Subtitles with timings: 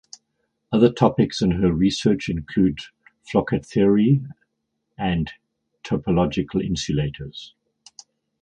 [0.71, 2.79] Other topics in her research include
[3.31, 4.25] floquet theory
[4.97, 5.31] and
[5.83, 7.53] topological insulators.